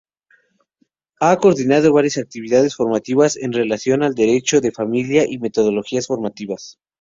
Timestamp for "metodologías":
5.37-6.07